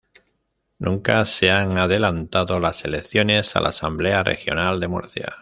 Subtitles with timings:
[0.79, 5.35] Nunca se han adelantado las elecciones a la Asamblea Regional de Murcia.